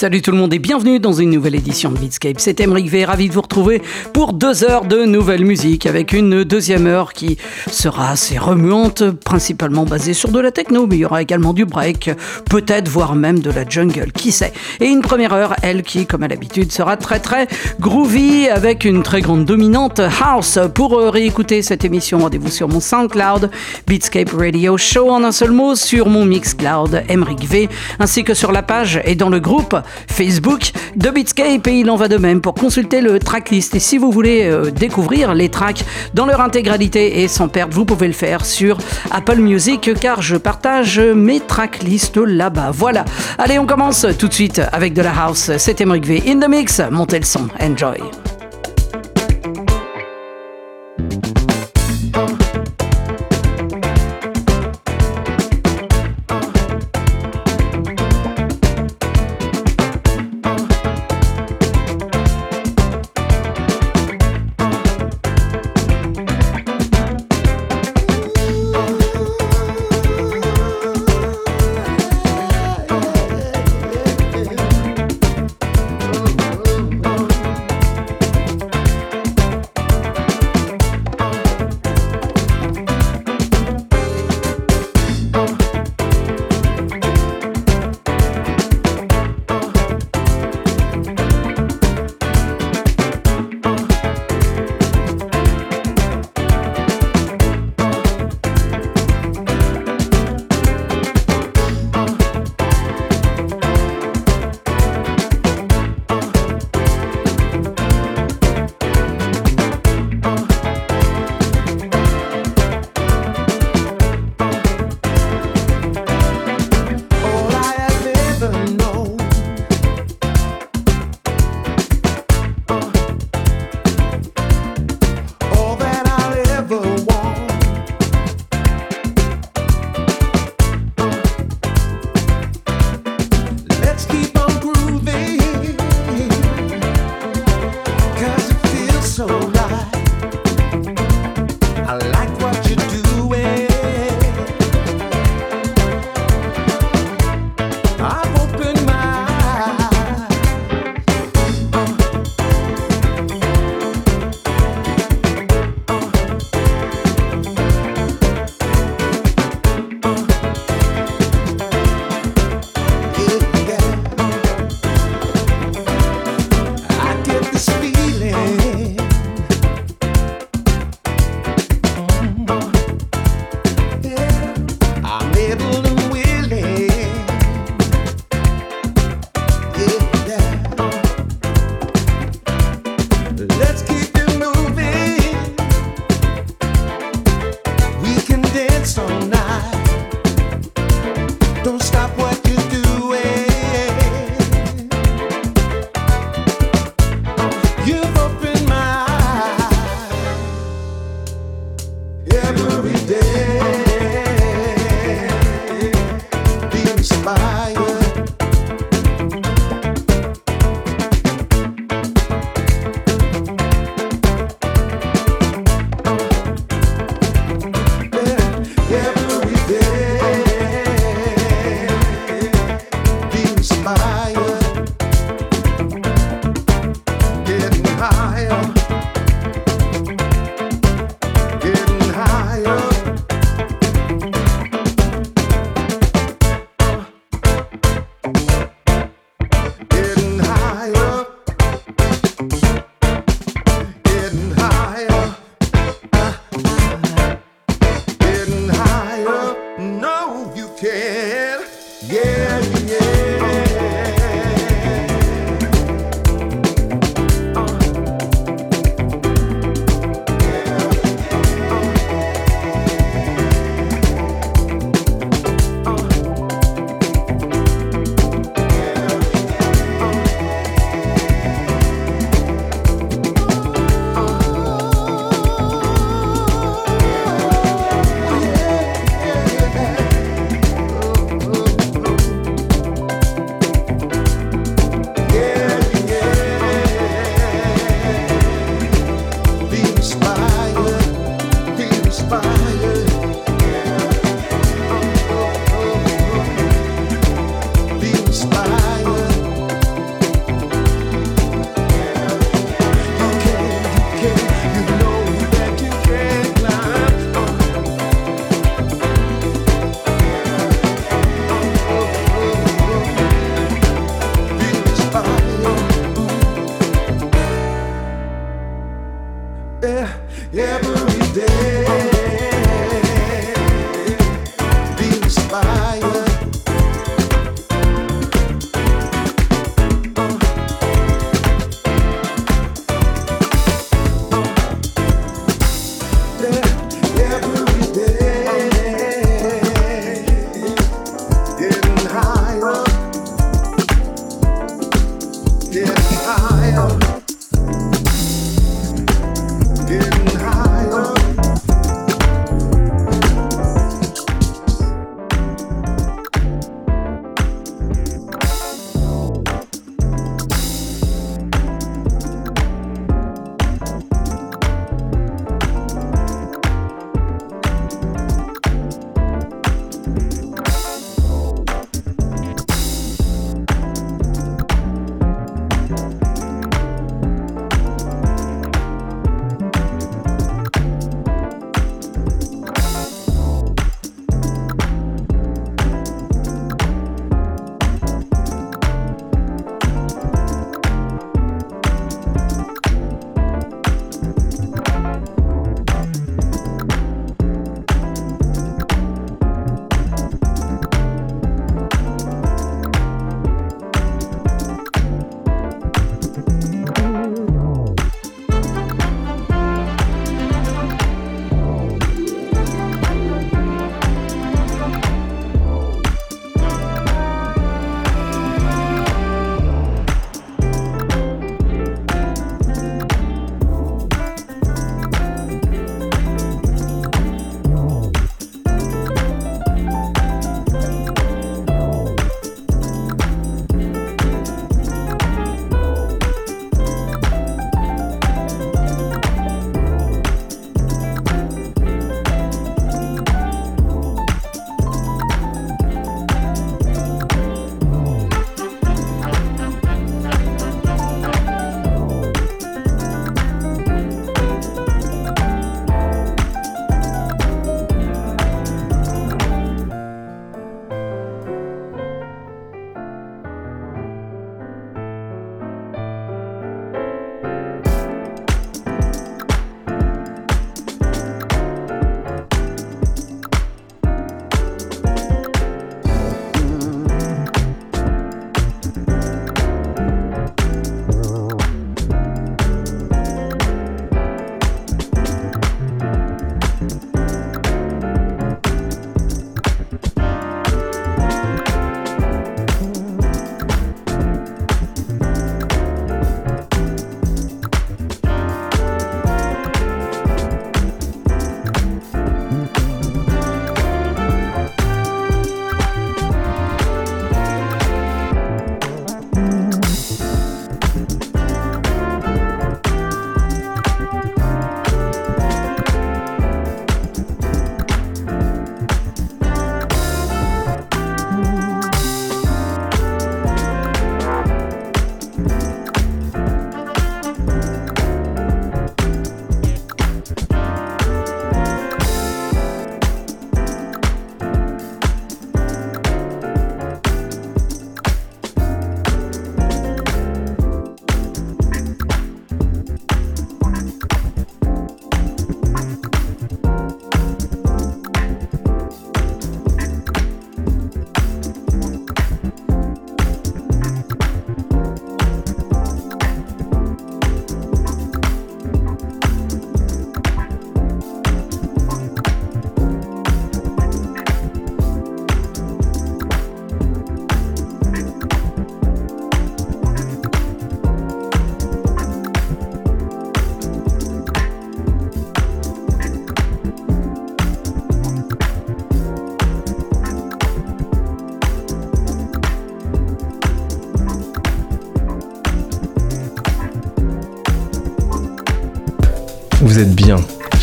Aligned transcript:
Salut 0.00 0.22
tout 0.22 0.30
le 0.30 0.38
monde 0.38 0.54
et 0.54 0.58
bienvenue 0.58 0.98
dans 0.98 1.12
une 1.12 1.28
nouvelle 1.28 1.56
édition 1.56 1.90
de 1.90 1.98
Beatscape. 1.98 2.36
C'est 2.38 2.58
Emric 2.62 2.88
V, 2.88 3.04
ravi 3.04 3.28
de 3.28 3.34
vous 3.34 3.42
retrouver 3.42 3.82
pour 4.14 4.32
deux 4.32 4.64
heures 4.64 4.86
de 4.86 5.04
nouvelle 5.04 5.44
musique 5.44 5.84
avec 5.84 6.14
une 6.14 6.42
deuxième 6.42 6.86
heure 6.86 7.12
qui 7.12 7.36
sera 7.70 8.12
assez 8.12 8.38
remuante, 8.38 9.10
principalement 9.10 9.84
basée 9.84 10.14
sur 10.14 10.30
de 10.30 10.40
la 10.40 10.52
techno, 10.52 10.86
mais 10.86 10.96
il 10.96 11.00
y 11.00 11.04
aura 11.04 11.20
également 11.20 11.52
du 11.52 11.66
break, 11.66 12.12
peut-être 12.48 12.88
voire 12.88 13.14
même 13.14 13.40
de 13.40 13.50
la 13.50 13.68
jungle, 13.68 14.10
qui 14.12 14.32
sait. 14.32 14.54
Et 14.80 14.86
une 14.86 15.02
première 15.02 15.34
heure, 15.34 15.54
elle 15.62 15.82
qui, 15.82 16.06
comme 16.06 16.22
à 16.22 16.28
l'habitude, 16.28 16.72
sera 16.72 16.96
très 16.96 17.20
très 17.20 17.46
groovy 17.78 18.48
avec 18.48 18.86
une 18.86 19.02
très 19.02 19.20
grande 19.20 19.44
dominante 19.44 20.00
house. 20.00 20.58
Pour 20.74 20.98
euh, 20.98 21.10
réécouter 21.10 21.60
cette 21.60 21.84
émission, 21.84 22.20
rendez-vous 22.20 22.48
sur 22.48 22.68
mon 22.68 22.80
SoundCloud, 22.80 23.50
Beatscape 23.86 24.30
Radio 24.30 24.78
Show 24.78 25.10
en 25.10 25.24
un 25.24 25.32
seul 25.32 25.50
mot, 25.50 25.74
sur 25.74 26.08
mon 26.08 26.24
Mixcloud, 26.24 27.02
Emric 27.10 27.44
V, 27.44 27.68
ainsi 27.98 28.24
que 28.24 28.32
sur 28.32 28.50
la 28.50 28.62
page 28.62 28.98
et 29.04 29.14
dans 29.14 29.28
le 29.28 29.40
groupe 29.40 29.76
Facebook 30.08 30.72
de 30.96 31.10
Beatscape 31.10 31.66
et 31.66 31.80
il 31.80 31.90
en 31.90 31.96
va 31.96 32.08
de 32.08 32.16
même 32.16 32.40
pour 32.40 32.54
consulter 32.54 33.00
le 33.00 33.18
tracklist. 33.18 33.74
Et 33.74 33.80
si 33.80 33.98
vous 33.98 34.10
voulez 34.10 34.44
euh, 34.44 34.70
découvrir 34.70 35.34
les 35.34 35.48
tracks 35.48 35.84
dans 36.14 36.26
leur 36.26 36.40
intégralité 36.40 37.22
et 37.22 37.28
sans 37.28 37.48
perdre, 37.48 37.74
vous 37.74 37.84
pouvez 37.84 38.06
le 38.06 38.12
faire 38.12 38.44
sur 38.44 38.78
Apple 39.10 39.36
Music 39.36 39.90
car 40.00 40.22
je 40.22 40.36
partage 40.36 40.98
mes 40.98 41.40
tracklists 41.40 42.16
là-bas. 42.16 42.70
Voilà. 42.72 43.04
Allez, 43.38 43.58
on 43.58 43.66
commence 43.66 44.06
tout 44.18 44.28
de 44.28 44.34
suite 44.34 44.60
avec 44.72 44.94
de 44.94 45.02
la 45.02 45.12
house. 45.12 45.50
C'était 45.58 45.84
Emric 45.84 46.06
V 46.06 46.22
in 46.26 46.40
the 46.40 46.48
mix. 46.48 46.80
Montez 46.90 47.18
le 47.18 47.24
son. 47.24 47.48
Enjoy. 47.60 48.00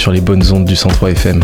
Sur 0.07 0.13
les 0.13 0.21
bonnes 0.21 0.53
ondes 0.53 0.63
du 0.63 0.77
103 0.77 1.11
FM. 1.11 1.43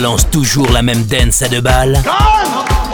Balance 0.00 0.28
toujours 0.30 0.70
la 0.72 0.82
même 0.82 1.04
dance 1.04 1.40
à 1.40 1.48
deux 1.48 1.62
balles 1.62 1.98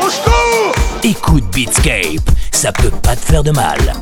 Au 0.00 0.08
secours 0.08 0.72
Écoute 1.02 1.42
Beatscape, 1.52 2.30
ça 2.52 2.70
peut 2.70 2.92
pas 3.02 3.16
te 3.16 3.24
faire 3.26 3.42
de 3.42 3.50
mal. 3.50 3.92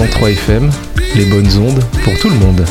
103 0.00 0.30
FM, 0.30 0.70
les 1.14 1.26
bonnes 1.26 1.58
ondes 1.58 1.84
pour 2.04 2.18
tout 2.18 2.30
le 2.30 2.36
monde. 2.36 2.64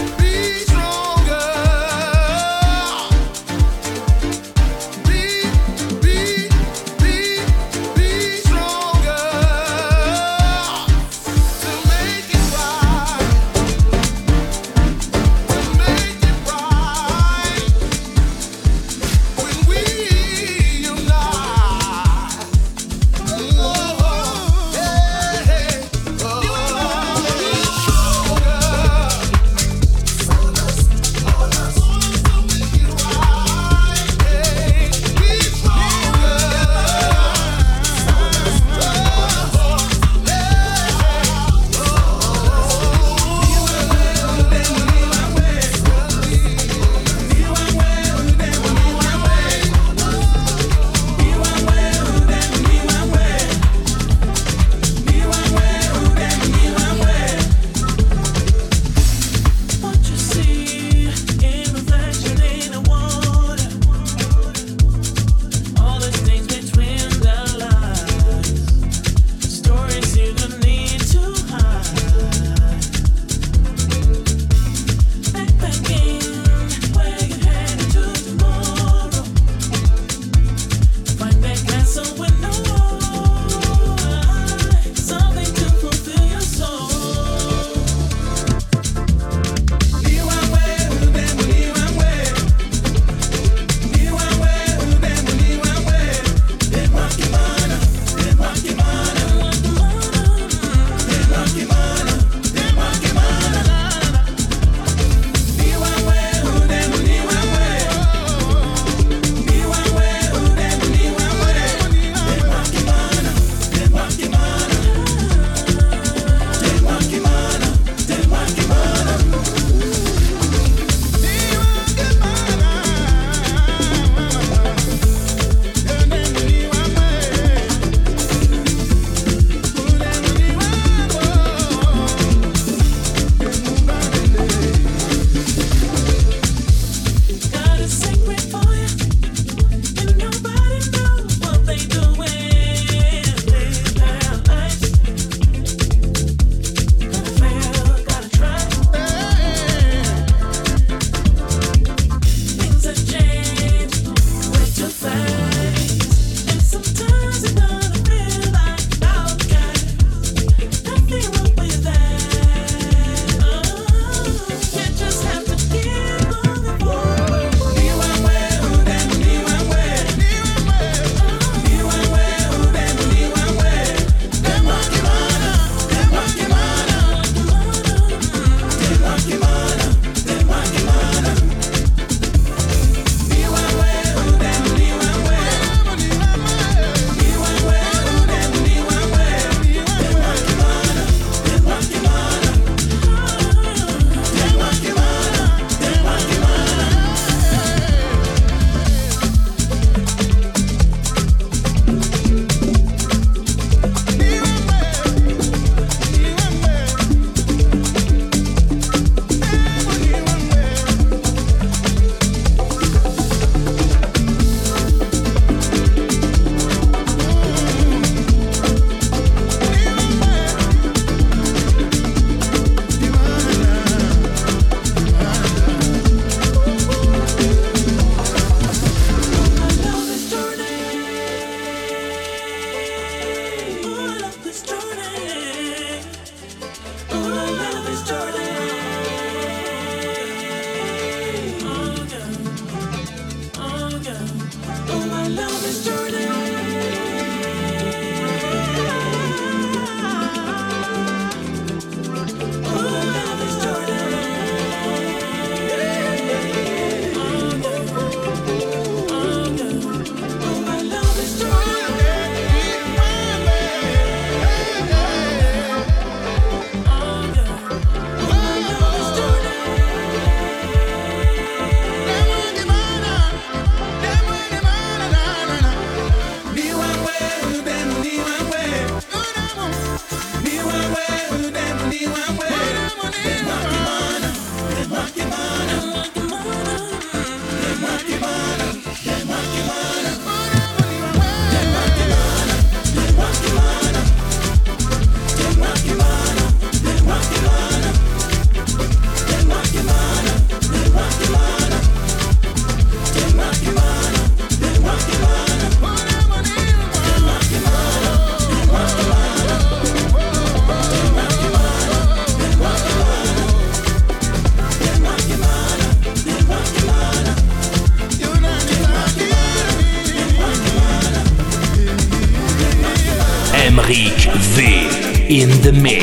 The 325.71 325.81
mix. 325.81 325.98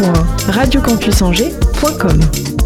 www.radiocampusangers.com. 0.00 2.59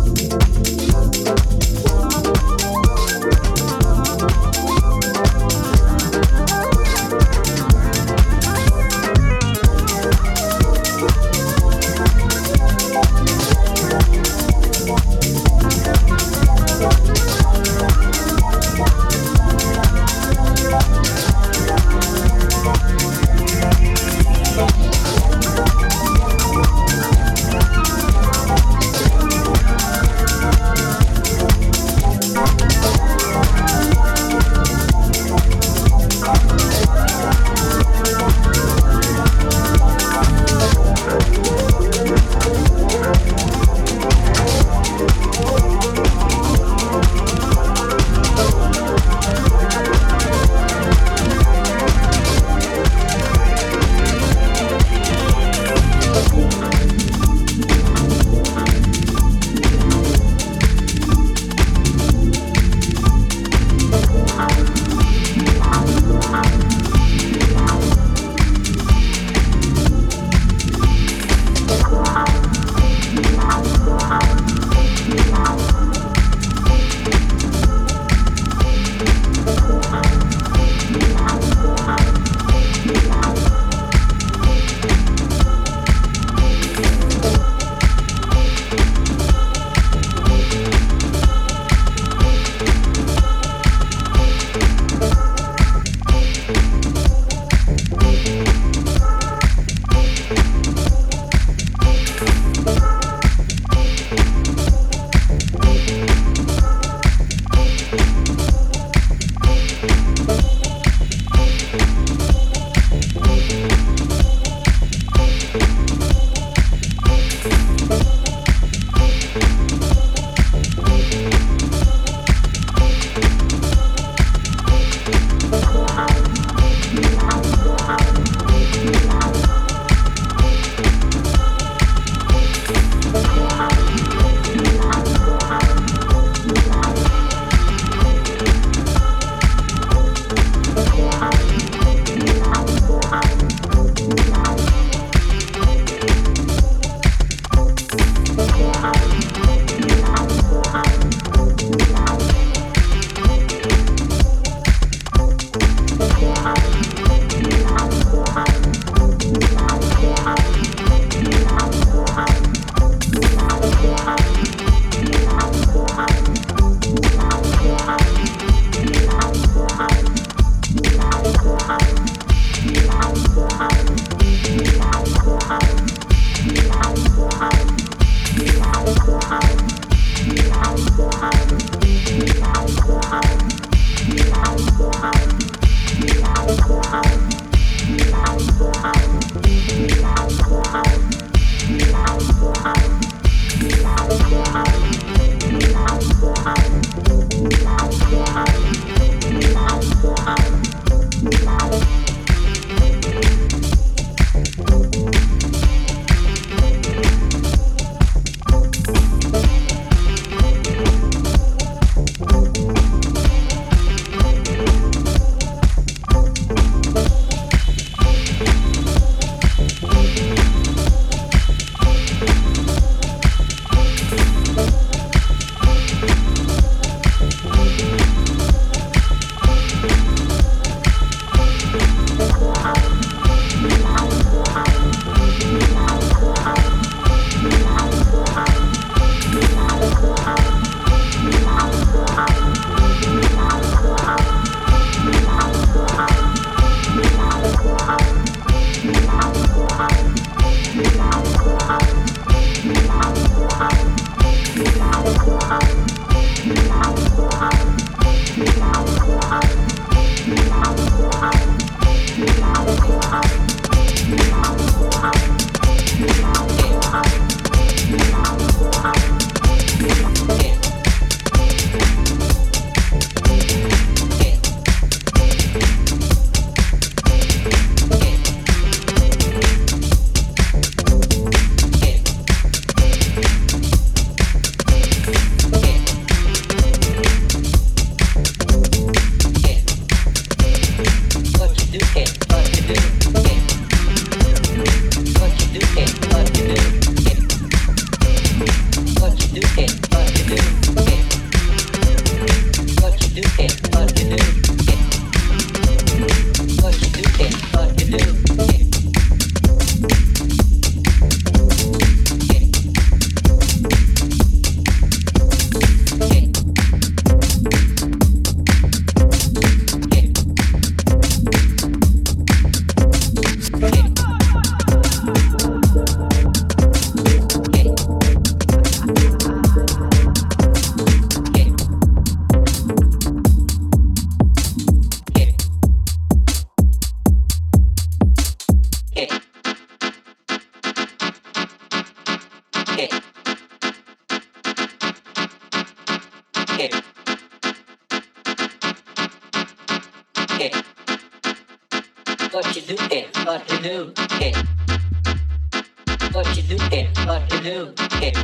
it? 358.04 358.16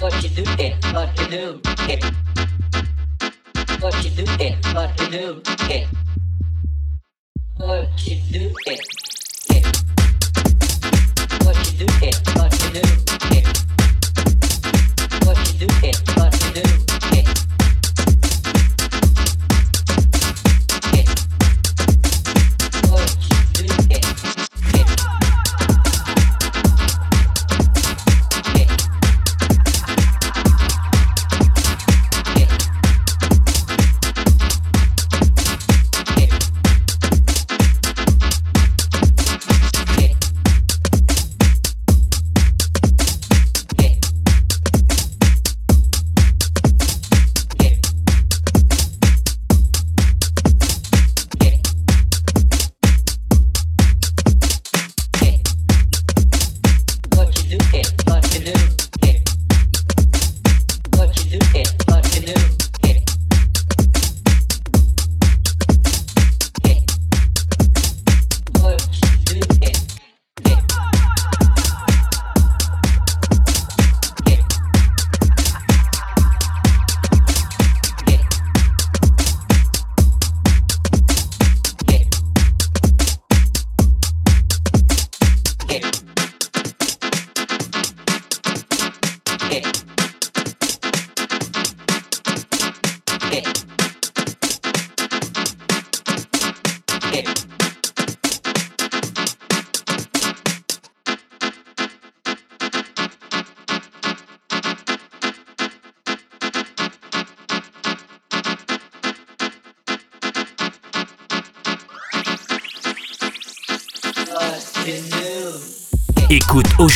What 0.00 0.22
you 0.22 0.28
do 0.30 0.42
it? 0.58 0.74
What 0.92 1.18
you 1.18 1.26
do 1.28 1.60
it? 1.88 2.04
What 3.80 4.04
you 4.04 4.10
do 4.10 4.24
it? 4.40 4.66
What 4.74 4.98
you 4.98 5.10
do 5.10 5.22
it? 5.70 5.86
What 7.58 7.80
you 8.06 8.16
do 8.32 8.52
it? 8.66 8.86
What 11.44 11.56
you 11.66 11.76
do 11.78 11.86
it? 12.02 12.16
What 12.34 12.52
you 12.52 12.70
do 12.70 12.82
it? 13.30 13.46
What 15.24 15.38
you 15.46 15.54
do 15.58 15.68
it? 15.86 15.96
What 16.16 16.32
you 16.44 16.62
do? 16.62 16.89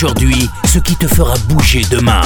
aujourd'hui 0.04 0.50
ce 0.66 0.78
qui 0.78 0.96
te 0.96 1.06
fera 1.06 1.34
bouger 1.48 1.82
demain. 1.90 2.20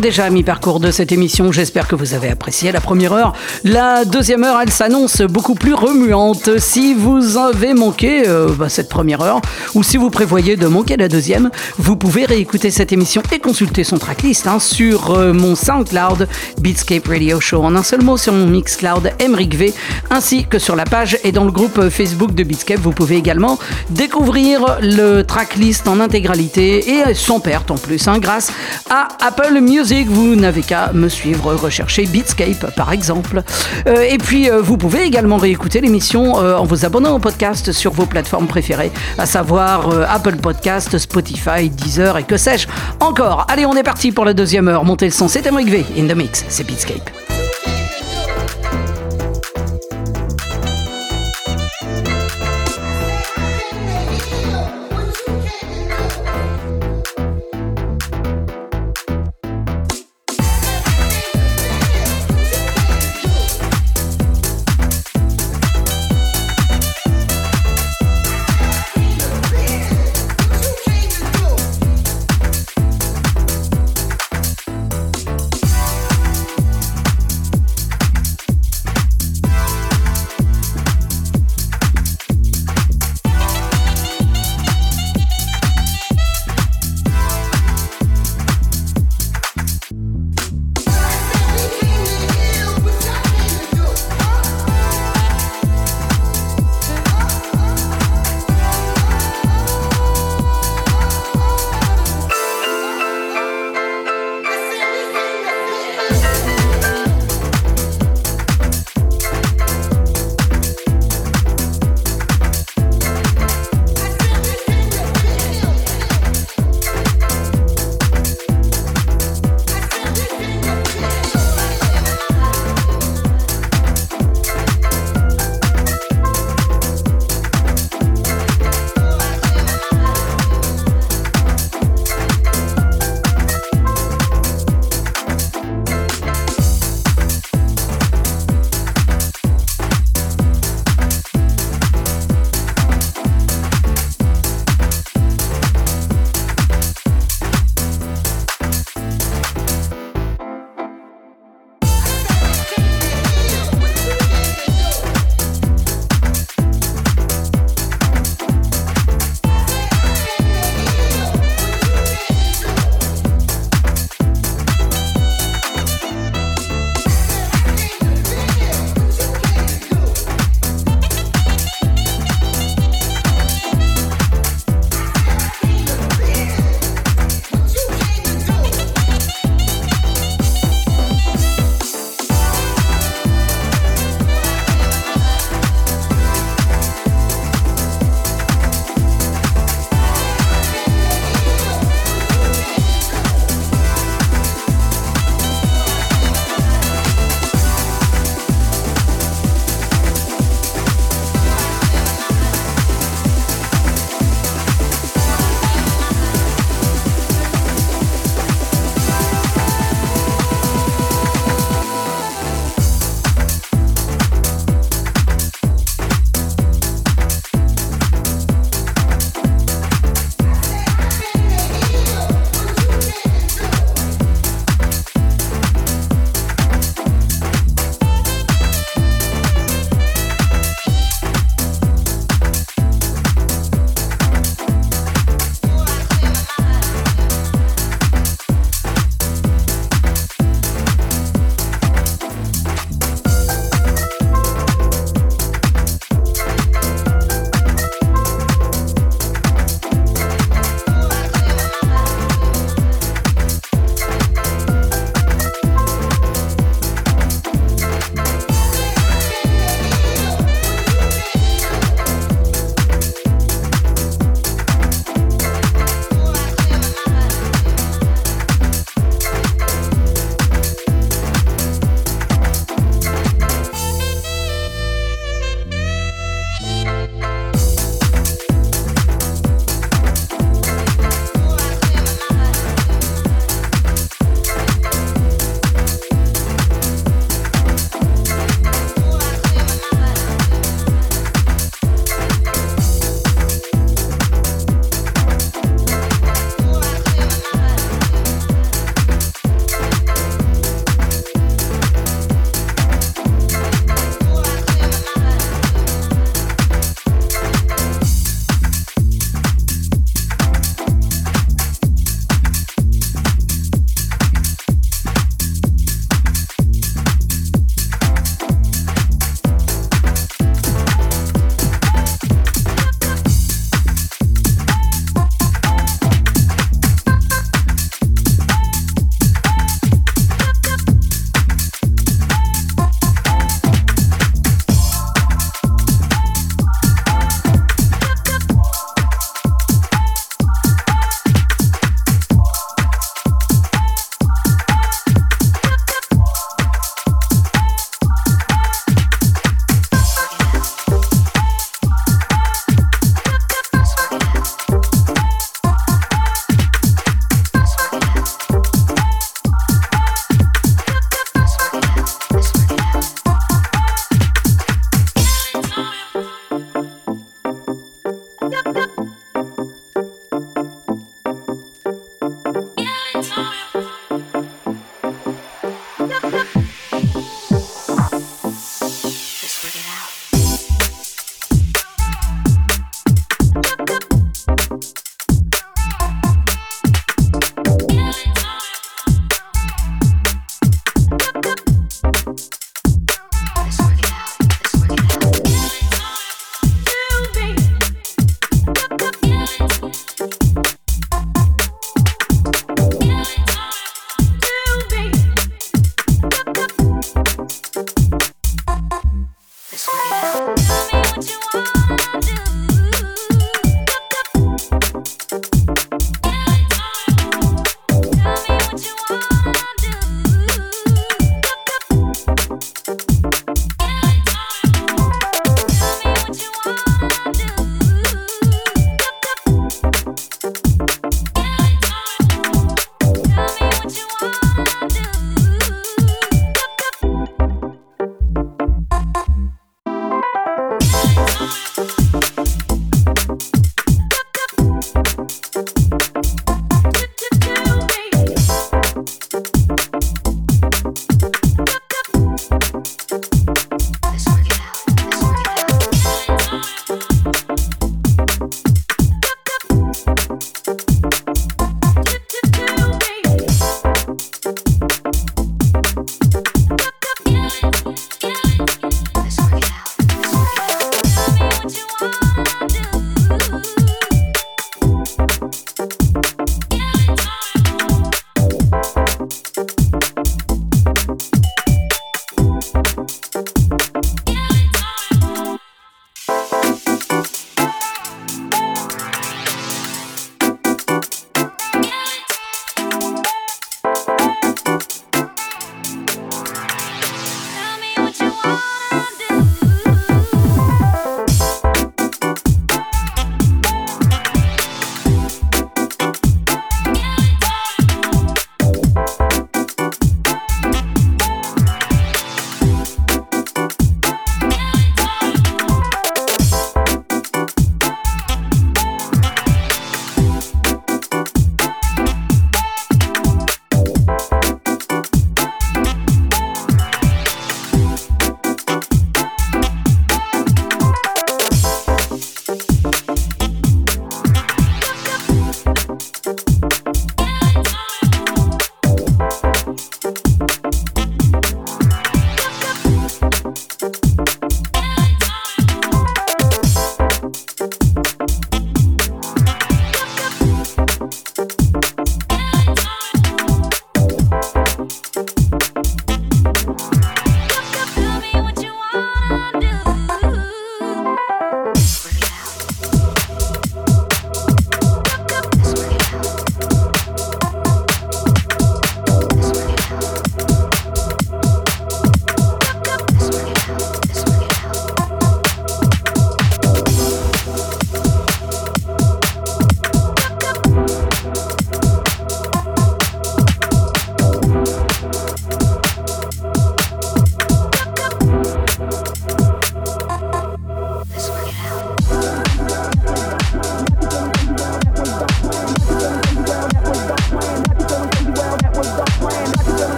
Déjà 0.00 0.24
à 0.24 0.30
mi-parcours 0.30 0.80
de 0.80 0.90
cette 0.90 1.12
émission. 1.12 1.52
J'espère 1.52 1.86
que 1.86 1.94
vous 1.94 2.14
avez 2.14 2.28
apprécié 2.28 2.72
la 2.72 2.80
première 2.80 3.12
heure. 3.12 3.32
La 3.64 4.04
deuxième 4.04 4.42
heure, 4.42 4.58
elle 4.60 4.70
s'annonce 4.70 5.20
beaucoup 5.22 5.54
plus 5.54 5.74
remuante. 5.74 6.58
Si 6.58 6.94
vous 6.94 7.36
avez 7.36 7.74
manqué 7.74 8.26
euh, 8.26 8.48
bah, 8.58 8.68
cette 8.68 8.88
première 8.88 9.20
heure, 9.20 9.40
ou 9.74 9.82
si 9.82 9.96
vous 9.96 10.10
prévoyez 10.10 10.56
de 10.56 10.66
manquer 10.66 10.96
la 10.96 11.08
deuxième, 11.08 11.50
vous 11.78 11.96
pouvez 11.96 12.24
réécouter 12.24 12.70
cette 12.70 12.92
émission 12.92 13.22
et 13.32 13.38
consulter 13.38 13.84
son 13.84 13.98
tracklist 13.98 14.46
hein, 14.46 14.58
sur 14.58 15.10
euh, 15.10 15.32
mon 15.32 15.54
SoundCloud 15.54 16.28
Beatscape 16.60 17.06
Radio 17.06 17.40
Show. 17.40 17.62
En 17.62 17.76
un 17.76 17.82
seul 17.82 18.02
mot, 18.02 18.16
sur 18.16 18.32
mon 18.32 18.46
Mixcloud 18.46 19.12
Emric 19.20 19.54
V, 19.54 19.74
ainsi 20.10 20.44
que 20.44 20.58
sur 20.58 20.76
la 20.76 20.84
page 20.84 21.18
et 21.24 21.32
dans 21.32 21.44
le 21.44 21.52
groupe 21.52 21.88
Facebook 21.90 22.34
de 22.34 22.42
Beatscape. 22.42 22.80
Vous 22.80 22.92
pouvez 22.92 23.16
également 23.16 23.58
découvrir 23.90 24.78
le 24.80 25.22
tracklist 25.22 25.86
en 25.86 26.00
intégralité 26.00 26.90
et 26.90 27.14
sans 27.14 27.40
perte 27.40 27.70
en 27.70 27.76
plus, 27.76 28.08
hein, 28.08 28.18
grâce 28.18 28.50
à 28.90 29.08
Apple 29.20 29.60
Music. 29.60 29.83
Vous 29.84 30.34
n'avez 30.34 30.62
qu'à 30.62 30.92
me 30.94 31.10
suivre, 31.10 31.54
rechercher 31.56 32.06
Beatscape 32.06 32.74
par 32.74 32.90
exemple. 32.90 33.42
Euh, 33.86 34.00
et 34.00 34.16
puis 34.16 34.48
euh, 34.48 34.62
vous 34.62 34.78
pouvez 34.78 35.02
également 35.02 35.36
réécouter 35.36 35.82
l'émission 35.82 36.40
euh, 36.40 36.56
en 36.56 36.64
vous 36.64 36.86
abonnant 36.86 37.14
au 37.14 37.18
podcast 37.18 37.70
sur 37.70 37.92
vos 37.92 38.06
plateformes 38.06 38.46
préférées, 38.46 38.90
à 39.18 39.26
savoir 39.26 39.90
Apple 40.08 40.36
Podcast, 40.36 40.96
Spotify, 40.96 41.68
Deezer 41.68 42.16
et 42.16 42.22
que 42.22 42.38
sais-je 42.38 42.66
encore. 42.98 43.46
Allez, 43.50 43.66
on 43.66 43.74
est 43.74 43.82
parti 43.82 44.10
pour 44.10 44.24
la 44.24 44.32
deuxième 44.32 44.68
heure. 44.68 44.84
Montez 44.84 45.04
le 45.04 45.12
son, 45.12 45.28
c'est 45.28 45.46
Emric 45.46 45.68
V 45.68 45.84
in 45.98 46.06
the 46.06 46.16
mix, 46.16 46.46
c'est 46.48 46.66
Beatscape. 46.66 47.33